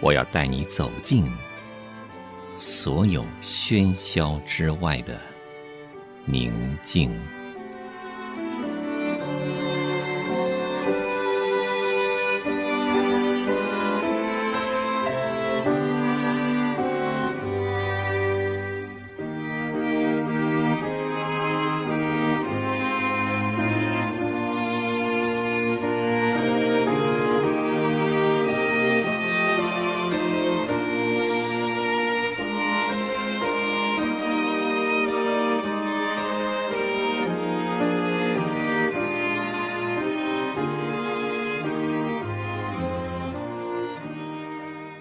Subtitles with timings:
[0.00, 1.30] 我要带你走进
[2.56, 5.18] 所有喧嚣之外的
[6.24, 7.39] 宁静。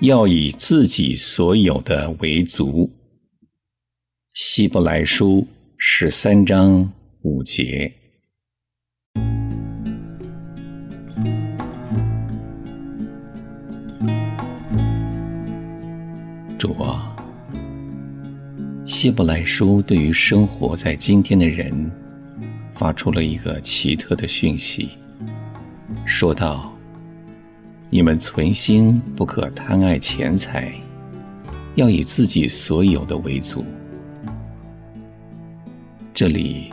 [0.00, 2.90] 要以自己所有的为足。
[4.32, 7.92] 希伯来书十三章五节。
[16.58, 17.14] 主啊，
[18.86, 21.90] 希伯来书对于生活在今天的人，
[22.74, 24.88] 发出了一个奇特的讯息，
[26.06, 26.74] 说道。
[27.92, 30.72] 你们存心不可贪爱钱财，
[31.74, 33.64] 要以自己所有的为足。
[36.14, 36.72] 这里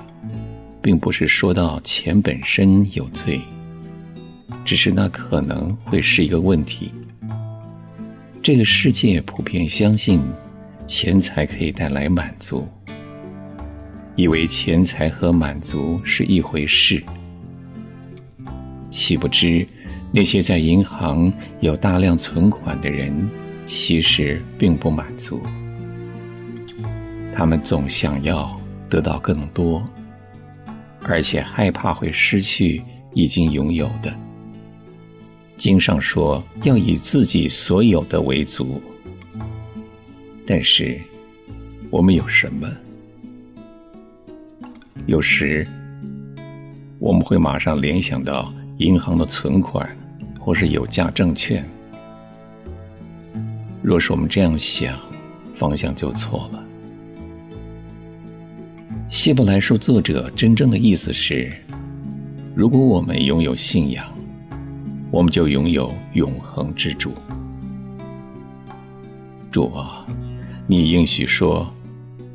[0.79, 3.41] 并不是说到钱本身有罪，
[4.63, 6.91] 只是那可能会是一个问题。
[8.43, 10.21] 这个世界普遍相信
[10.85, 12.67] 钱财可以带来满足，
[14.15, 17.01] 以为钱财和满足是一回事，
[18.97, 19.65] 岂不知，
[20.11, 23.29] 那些在银行有大量存款的人，
[23.67, 25.39] 其实并不满足。
[27.31, 28.59] 他们总想要
[28.89, 29.85] 得到更多，
[31.03, 32.81] 而且害怕会失去
[33.13, 34.11] 已经拥有的。
[35.57, 38.81] 经上说要以自己所有的为足，
[40.43, 40.99] 但是
[41.91, 42.67] 我们有什么？
[45.05, 45.65] 有时
[46.97, 48.51] 我们会马上联想到。
[48.77, 49.89] 银行的存款，
[50.39, 51.67] 或是有价证券。
[53.81, 54.97] 若是我们这样想，
[55.55, 56.63] 方向就错了。
[59.09, 61.51] 希伯来书作者真正的意思是：
[62.53, 64.05] 如果我们拥有信仰，
[65.09, 67.13] 我们就拥有永恒之主。
[69.49, 70.05] 主啊，
[70.67, 71.65] 你应许说，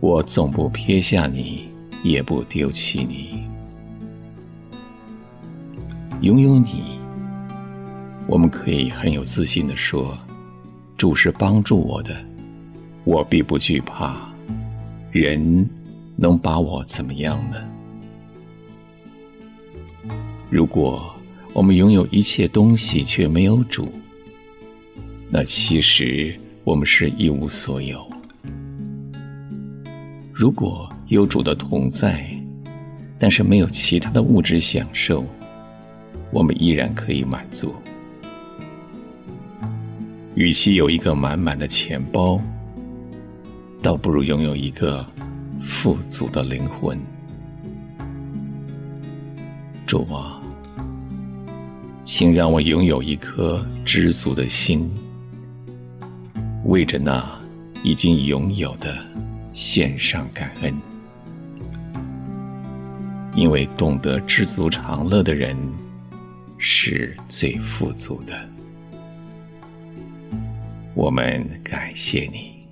[0.00, 1.68] 我总不撇下你，
[2.02, 3.51] 也不丢弃你。
[6.22, 7.00] 拥有你，
[8.28, 10.16] 我们可以很有自信地说
[10.96, 12.16] ：“主是帮助我的，
[13.02, 14.32] 我必不惧怕。
[15.10, 15.68] 人
[16.14, 17.56] 能把我怎么样呢？”
[20.48, 21.12] 如果
[21.52, 23.92] 我们拥有一切东西却没有主，
[25.28, 28.08] 那其实我们是一无所有。
[30.32, 32.24] 如果有主的同在，
[33.18, 35.24] 但是没有其他的物质享受，
[36.32, 37.74] 我们依然可以满足。
[40.34, 42.40] 与其有一个满满的钱包，
[43.82, 45.06] 倒不如拥有一个
[45.62, 46.98] 富足的灵魂。
[49.86, 50.40] 主啊，
[52.02, 54.90] 请让我拥有一颗知足的心，
[56.64, 57.30] 为着那
[57.82, 58.96] 已经拥有的
[59.52, 60.74] 献上感恩。
[63.34, 65.56] 因为懂得知足常乐的人，
[66.64, 68.48] 是最富足的。
[70.94, 72.68] 我们感谢你。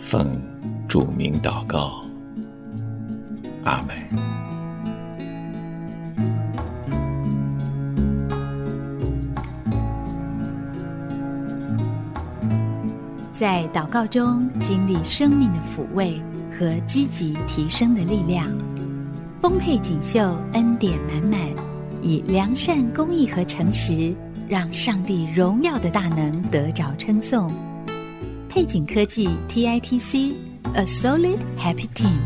[0.00, 0.30] 奉
[0.86, 2.04] 主名祷告，
[3.64, 3.96] 阿门。
[13.34, 16.22] 在祷告中经历生命的抚慰
[16.56, 18.46] 和积极提升的力量，
[19.42, 21.40] 丰沛锦绣恩典满满，
[22.02, 24.14] 以良善公益和诚实
[24.48, 27.52] 让上帝荣耀的大能得着称颂。
[28.48, 30.34] 配景科技 titc
[30.74, 32.18] a solid happy team